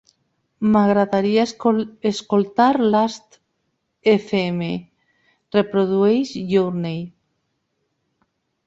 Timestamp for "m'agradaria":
0.75-1.43